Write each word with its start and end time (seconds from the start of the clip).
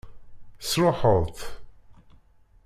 Tesṛuḥeḍ-t? 0.59 1.39